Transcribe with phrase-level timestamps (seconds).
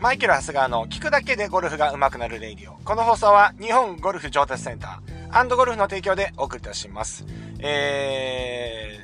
[0.00, 2.76] マイケル・ハスガーの聞くだけでゴルフが上手くなるレイディオ。
[2.84, 7.24] この放送は日本ゴルフ上達センターゴルフの提供でお送りいたします。
[7.58, 9.00] え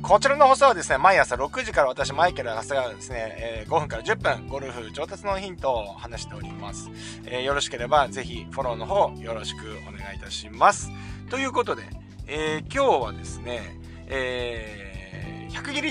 [0.00, 6.90] ー、こちらの放送はですね、毎朝6時から私、マイケル・ハスガーがですね、えー、5分から10分、ゴルフ上達のヒントを話しております。
[7.26, 10.92] えー、よろしければ、ぜひフォローの方、よろしくお願いいたします。
[11.28, 11.82] ということで、
[12.28, 15.90] えー、今日はですね、えー、100切り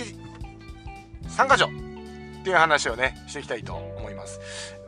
[1.28, 4.40] 3箇条っていう話をね、していきたいとます。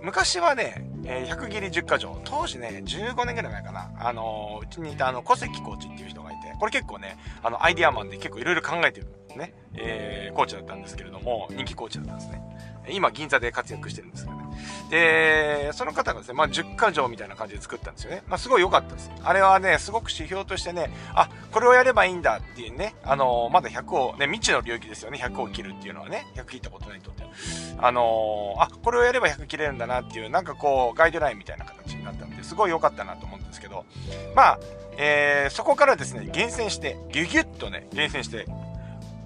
[0.01, 12.41] 昔はね、えー、100切り10箇条、当時ね、15年ぐらい前かな、あのー、うちにいたあの、小関コーチっていう人がいて、これ結構ね、あの、アイディアマンで結構いろいろ考えてるね、えー、コーチだったんですけれども、人気コーチだったんですね。
[12.89, 14.41] 今、銀座で活躍してるんですけどね。
[14.89, 18.23] で、その方がですね、まあ、10箇条みたいな感じで作ったんですよね。
[18.27, 19.11] まあ、すごい良かったです。
[19.23, 27.23] あれはね、すごく指標としてね、あ、これをやればいいんだっていうね、あの、まだ100を、ね、未知の領域ですよね、100を切るっていうのはね、100切ったことないとって。
[27.77, 33.85] あの、あ、これをやれば100切れるんだなっていう、なんかこう、ガイドラインみたいな形になったんで、すごい良かったなと思うんですけど、
[34.35, 34.59] まあ、
[34.97, 38.45] えー、そこからですね、厳選して、ギュギュッとね、厳選して、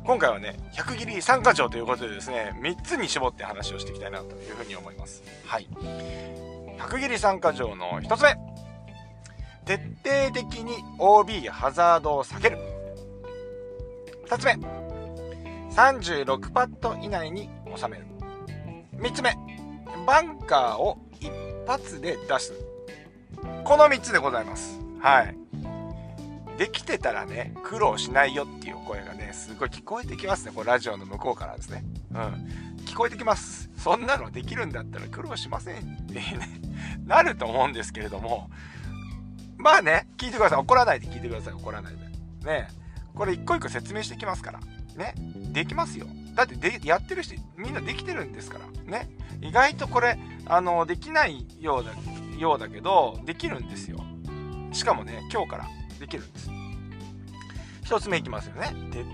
[0.06, 5.23] 今回はね、100切り3箇条ということでですね、3つに絞って話をしていきたいなというふうに思います。
[5.47, 5.67] はい。
[6.78, 8.38] 100切り3箇条の1つ目。
[9.66, 12.59] 徹底的に OB ハザードを避ける。
[14.28, 14.53] 2つ目。
[15.72, 18.06] 36パット以内に収める。
[18.97, 19.36] 3つ目。
[20.06, 21.31] バンカーを一
[21.66, 22.53] 発で出す。
[23.64, 24.80] この3つでございます。
[25.00, 25.44] はい。
[26.58, 30.52] できてたらね、苦労しないよっていう声がね、すごい聞こえてきますね。
[30.56, 31.84] これラジオの向こうからですね。
[32.12, 32.20] うん。
[32.86, 33.70] 聞こえてきます。
[33.78, 36.47] そんなのできるんだったら苦労しませんってね、
[37.06, 38.50] なると思うんですけれども、
[39.58, 40.59] まあね、聞いてください。
[40.59, 41.53] 怒らないで聞いてください。
[41.53, 42.45] 怒らないで。
[42.45, 42.67] ね。
[43.14, 44.59] これ一個一個説明してきますから。
[44.95, 45.14] ね。
[45.52, 46.08] できますよ。
[46.36, 48.66] だってで、やってる人、みんなできてるんですから。
[48.90, 49.09] ね。
[49.42, 51.92] 意外とこれ、あの、できないようだ、
[52.38, 54.00] ようだけど、できるんですよ。
[54.72, 55.68] しかもね、今日から。
[56.05, 56.49] できるんです。
[57.85, 58.73] 1つ目いきますよね。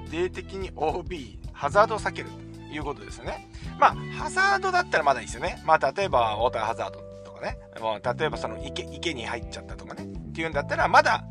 [0.09, 3.49] 徹底的に OB、ハザードを避けるということですよね。
[3.79, 5.61] まあ、ハザードだったらまだいいですよね。
[5.65, 7.57] まあ、例えば、ウォーターハザードとかね。
[7.79, 10.03] もう例えば、その池、池に入っちゃったとかね。
[10.03, 11.23] っていうんだったら、まだ、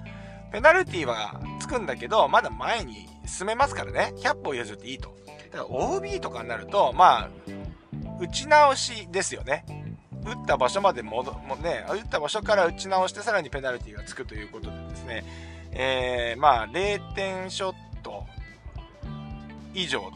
[0.53, 4.13] ペナルティはつくんだけど、まだ前に進めますからね。
[4.17, 5.15] 100歩譲っていいと。
[5.53, 7.31] だから OB とかになると、まあ、
[8.21, 9.65] 打ち直しですよね。
[10.25, 15.25] 打った場所まで戻もね、打った場所から打ち直してさらにペナルティがつくということでですね、
[15.73, 18.25] えー、まあ、0点ショット
[19.75, 20.11] 以上、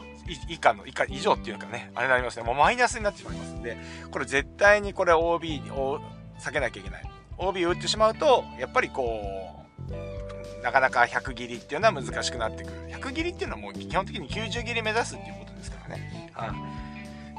[0.49, 2.43] 以下の、以下、以上っていうかね、あれになりますね。
[2.43, 3.77] もうマイナスになってしまいますんで、
[4.11, 5.99] これ絶対にこれ OB を
[6.39, 7.03] 避けなきゃいけない。
[7.37, 12.87] OB を打ってしまうと、やっぱりこう、なかなか100切りっていうのは難しくなってくる。
[12.89, 16.31] 100切りっていうのはもう基本的に90切り目指すっていうことですからね。
[16.33, 16.47] は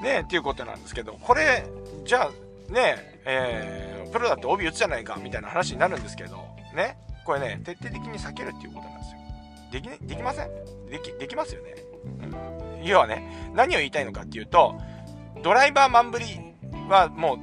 [0.00, 0.02] い。
[0.02, 1.66] ねっていうことなんですけど、これ、
[2.04, 2.30] じゃあ、
[2.70, 6.36] ねえー、プロだって OB 打つじゃないかみたいな話になるんですけど、
[6.74, 9.18] ね、これね、徹底的に避けるっていうことなんですよ。
[9.72, 10.48] でき、ね、できません？
[10.88, 11.74] でき、できますよね。
[12.78, 12.84] うん。
[12.84, 14.76] 要はね、何を言いたいのかっていうと、
[15.42, 16.26] ドライバーマンブリ
[16.88, 17.38] はも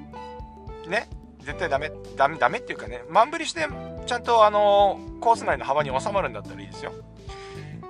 [0.86, 1.10] う、ね、
[1.42, 3.68] 絶対ダメ、ダメ、ダメっていうかね、マンブリして、
[4.06, 6.94] ちゃんとあのー、コース内の幅に収まるんだったらいいですよ。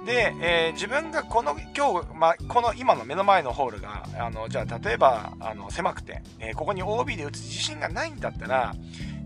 [0.05, 8.75] で、えー、自分がこの今日、まあ、この今の目の前のホールがあのじゃあ例えばあの狭くて、えー、ここに OB で打つ自信がないんだったら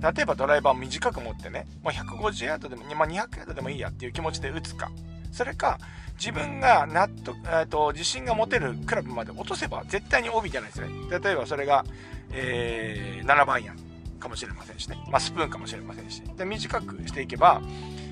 [0.02, 4.92] 例えばドライバーを短く持ってね、もう150ヤードでも、まあ、200ヤードでもいいやっていう気持ちで打つか、
[5.32, 5.80] それか、
[6.20, 10.90] 自分が納得、えーと、自信が持てるクラブまで落とせば絶対に OB じゃないですね。
[11.24, 11.86] 例えばそれが、
[12.32, 13.78] えー、7番やん
[14.20, 14.98] かもしれませんしね。
[15.10, 16.22] まあ、スプーンかもしれませんし。
[16.22, 17.62] で、短くしていけば、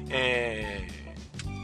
[0.09, 0.87] え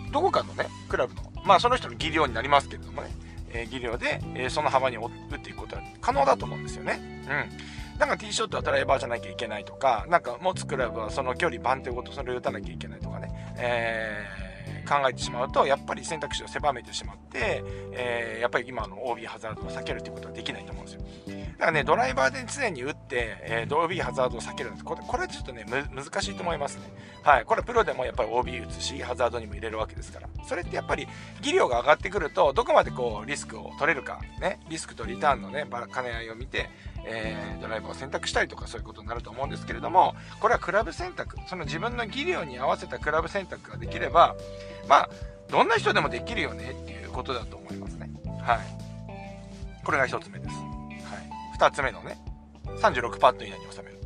[0.09, 3.09] ー、どこかのね、クラブの、まあその人の技量になりますけれどもね、
[3.53, 6.99] えー、技量で、えー、その幅に打っていくことは可能だと思うんですよね。
[7.23, 7.97] うん。
[7.97, 14.40] なんかティーショットはドライバーじゃなきゃいけないとか、なんか持つクラブはその距離番手ごとそれを打たなきゃいけないとかね、えー、
[14.87, 21.01] 考えてしまうと、やっぱり選択肢を狭めてしまって、えー、やっぱり今の OB ハザードを避けるということはできないと思うんですよ。
[21.61, 24.83] だからね、ドライバーで常に打って、えー、OB ハザードを避けるんです。
[24.83, 26.83] これ、これちょっとね、難しいと思いますね。
[27.23, 27.45] はい。
[27.45, 30.29] これプロでもやっぱり OB 打つし、ハザードにも入れるわけですから。
[30.47, 31.07] それってやっぱり
[31.41, 36.69] 技量が上がってくると、どこまでこう、リスクを取れるか、ね、リスクとリターンのね、兼ね合いを見て、
[37.05, 44.35] えー、ドライバーを選択したりとかそういうことになると思うんですけれども、これはクラブ選択、その自分の技量に合わせたクラブ選択ができれば、
[44.87, 45.09] まあ、
[45.49, 48.09] どんな人でもできるよねっていうことだと思いますね。
[48.41, 48.59] はい。
[49.83, 50.55] これが1つ目です。
[50.55, 51.57] はい。
[51.57, 52.17] 2つ目のね、
[52.65, 53.99] 36パット以内に収める。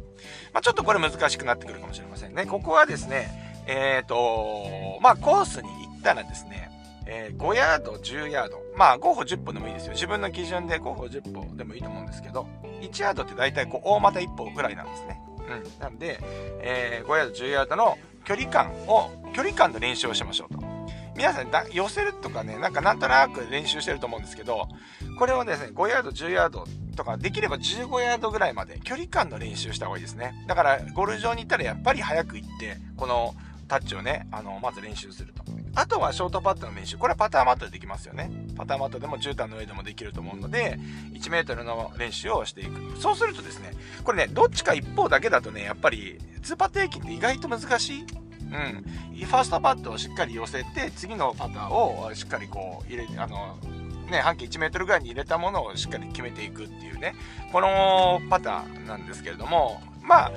[0.54, 2.46] まあ、ちょっとこれ難しくなってくるかもしれませんね。
[2.46, 6.72] ここはですね、えっ、ー、と、まあ、コースに行ったらですね、
[7.08, 8.62] えー、5ヤード、10ヤード。
[8.76, 9.94] まあ、5歩10歩でもいいですよ。
[9.94, 12.48] 自分の基準で5歩10歩でもいいと思うんですけど、
[12.82, 15.22] 1ヤードって大体こう、大股1歩ぐらいなんですね。
[15.48, 15.80] うん。
[15.80, 16.20] なんで、
[16.62, 20.76] えー、5ヤード、10ヤードの距離感を、距離感の練習をしましょうと。
[21.16, 24.68] 皆さんだ、寄せるとかね、なんかなんとなく練習してると思うんですけど、
[25.18, 26.66] これをですね、5ヤード、10ヤード
[26.98, 30.34] とか、できれば15ヤードぐらいまで距離感の練習した方がいいですね。
[30.48, 33.34] だから、ゴルフ場に行ったらやっぱり早く行って、この
[33.70, 35.45] タッチをね、あの、まず練習すると。
[35.76, 36.98] あとはショートパットの練習。
[36.98, 38.32] これはパターマットでできますよね。
[38.56, 40.80] パターマットでも絨毯の上でもできると思うので、
[41.14, 42.98] 1メートルの練習をしていく。
[42.98, 43.72] そうするとですね、
[44.04, 48.02] これね、どっちか一方だけだとね、やっぱり、2パット平均って意外と難しい。
[48.02, 49.26] うん。
[49.26, 53.58] ファーストパットをしっかり寄せて、次のパターをしっかりこう、入れて、あの、
[54.10, 57.16] ね、半径1メートルぐらいに入れたものをしっかり決めていくっていうね、
[57.52, 60.32] このパターなんですけれども、まあ、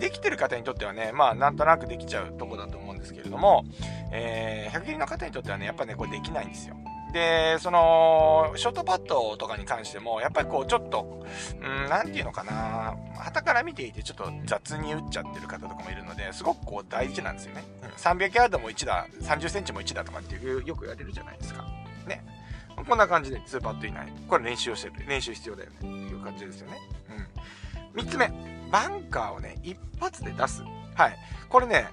[0.00, 3.64] できてる方にとってはね、まあ、なんとなくできちゃうとこだと思うんですけれども、
[4.12, 6.76] えー、100切りの方にとってはね、やっぱね、これできないんですよ。
[7.12, 11.26] で、その、ショートパットとかに関しても、やっぱりこう、ちょっと、
[11.60, 17.64] うん、なんていうのかな、旗から見ていて、ちょっと雑に打っちゃってる方とかもいるので、すごくこう、大事なんですよね。
[17.82, 21.64] うん300ヤードも1だ、30センチも1だとかっていう、よく言われるじゃないですか。
[22.06, 22.24] ね。
[22.88, 24.06] こんな感じで2パット以内。
[24.26, 24.94] これ練習をしてる。
[25.06, 25.76] 練習必要だよね。
[25.78, 26.78] っていう感じですよね。
[27.96, 28.02] うん。
[28.02, 28.30] 3つ目。
[28.70, 30.62] バンカーをね、一発で出す。
[30.94, 31.16] はい。
[31.48, 31.88] これね、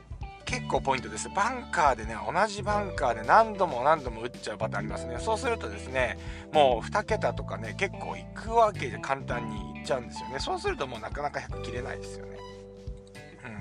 [0.48, 1.30] 結構ポイントです。
[1.30, 5.18] バンカーでね、同じバンカーで何度も何度も打っちゃうパターンありますね。
[5.20, 6.18] そうするとですね、
[6.54, 10.40] もう2桁とかね、結構いくわけで簡単にいっちゃうんですよね。
[10.40, 12.38] そうするともうなかなか100切れないですよね。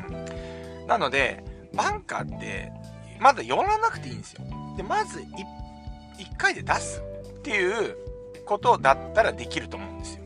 [0.08, 0.86] うん。
[0.86, 1.44] なので、
[1.74, 2.72] バンカーって、
[3.18, 4.44] まだ寄らなくていいんですよ。
[4.76, 5.24] で、まず 1,
[6.18, 7.02] 1回で出す
[7.38, 7.96] っていう
[8.44, 10.22] ことだったらできると思うんですよ。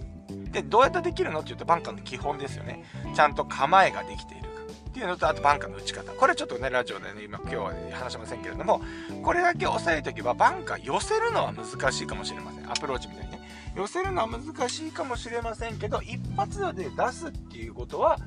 [0.53, 2.85] で、どうやってできるのって言うとバンカーの基本ですよね。
[3.17, 4.50] ちゃんと構えができている。
[4.91, 6.13] っていうのと、あとバンカーの打ち方。
[6.13, 8.83] これちょっとね、ラジオでね、今今日は話しませんけれども、
[9.23, 12.71] これだけ押さえておけば、バンカー寄せるのは難しいかもしれません。
[12.71, 13.41] アプローチみたいにね。
[13.77, 18.19] 寄せるのは難しいかもしれませんけど、一発で出すっていうことは、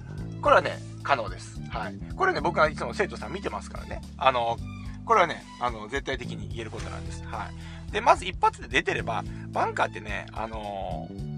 [0.42, 1.60] これはね、可能です。
[1.70, 1.96] はい。
[2.16, 4.02] これね、僕はいつも生徒さん見てますからね。
[4.18, 4.58] あの、
[5.06, 7.24] これはね、あの、絶対的に言えることなんです。
[7.26, 7.50] は
[7.90, 7.92] い。
[7.92, 11.33] で、まず一発で出てれば、バンカーってね、あのー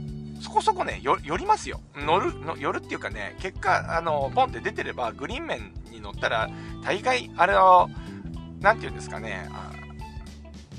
[0.45, 1.81] そこそこね、寄りますよ。
[1.95, 6.51] 乗る、の寄るっていうかね、結果、あの、ポンって出てれば、グリーン面に乗ったら、
[6.83, 7.89] 大概、あれを、
[8.61, 9.49] なんて言うんですかね、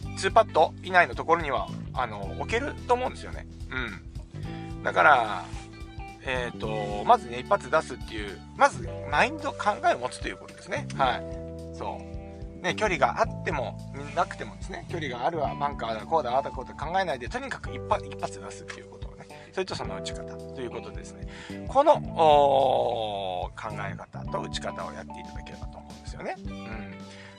[0.05, 3.49] 2パット以内のところには、あの、置けると思うんですよね。
[3.73, 4.83] うん。
[4.85, 5.45] だから、
[6.25, 10.87] えっ、ー、と、まずね、一発出すっていう、まず、マインド、考えを持つということですね。
[10.97, 11.77] はい。
[11.77, 12.63] そう。
[12.63, 13.77] ね、距離があっても、
[14.15, 19.06] なくてもですね、距離があるわ、バンカーだ、こうだ、ああだ、こうだ考えないで、とにかく一発一発出すっていうこと。
[19.57, 20.23] それとその打ち方
[20.55, 21.27] ということですね。
[21.67, 23.51] この考
[23.91, 26.35] え方と打ち方をやっていただければと思うんですよね。
[26.37, 26.95] うん。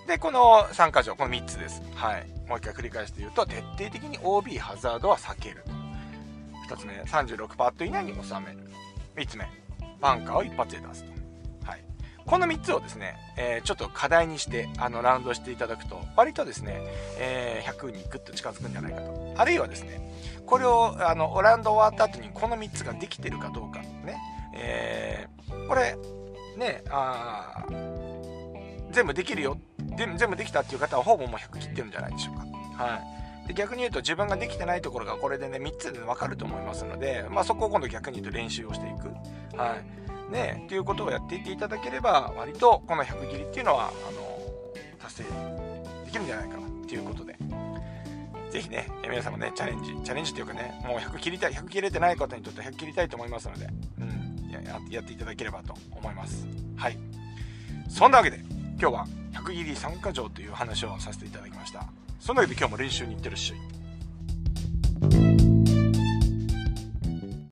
[0.08, 1.84] で、この3箇条、この3つです。
[1.94, 2.26] はい。
[2.48, 5.64] もう一回繰り返して言うと、徹底的に OB ハザードは避ける。
[6.68, 8.68] 2つ目、36パット以内に収める。
[9.16, 9.48] 3つ目、
[10.02, 11.17] バンカーを一発で出すと。
[12.28, 16.82] この3つをですね、えー、ちょっと課題にして、あの、ラウンドしていただくと、割とですね、
[17.18, 19.34] えー、100にグッと近づくんじゃないかと。
[19.38, 20.02] あるいはですね、
[20.46, 24.18] これを、あの、ラウンド終わった後にこの3つができてるかどうか、ね、
[24.54, 25.98] えー、これ、
[26.58, 27.66] ね、あ
[28.92, 29.58] 全部できるよ、
[29.96, 32.84] 全部できたっていう方はほぼもう100切ってるんじゃないでしょうか。
[32.84, 33.17] はい。
[33.48, 39.08] で逆に言うと自分ができてないところがこれでね3つで分かると思いますので、まあ、そこを今度逆に言うと練習をしていく。
[39.58, 40.32] はい。
[40.32, 44.38] ね、っていうことをやっていっていただければ、割とこの100切りっていうのは、あの、
[45.00, 45.24] 達成
[46.06, 47.38] できるんじゃないかなっていうことで、
[48.50, 53.68] ぜひね、皆さんもね、チャレンジ、チャレンジっていうかね、もう100切りたい、100切れてない方にとって100切りたいと思いますので、
[54.00, 56.46] うん、ややっていただければと思います。
[56.76, 56.98] はい。
[57.90, 58.40] そんなわけで、
[58.80, 61.88] 今日は100切り参加条という話をさせていただきました。
[62.28, 63.54] そんなわけで今日も練習に行ってるし。